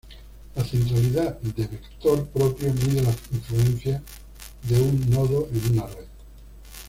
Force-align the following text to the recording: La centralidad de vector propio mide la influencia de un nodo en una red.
La 0.55 0.63
centralidad 0.65 1.39
de 1.41 1.67
vector 1.67 2.25
propio 2.29 2.73
mide 2.73 3.03
la 3.03 3.11
influencia 3.31 4.01
de 4.67 4.81
un 4.81 5.07
nodo 5.11 5.47
en 5.53 5.73
una 5.73 5.85
red. 5.85 6.05